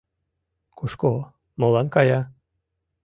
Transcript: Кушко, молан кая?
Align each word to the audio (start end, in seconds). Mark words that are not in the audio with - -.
Кушко, 0.77 1.11
молан 1.59 1.87
кая? 1.95 2.21